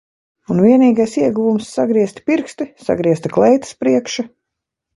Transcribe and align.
Un 0.53 0.61
vienīgais 0.61 1.13
ieguvums 1.23 1.67
sagriezti 1.79 2.25
pirksti, 2.31 2.67
sagriezta 2.89 3.35
kleitas 3.39 3.79
priekša. 3.83 4.29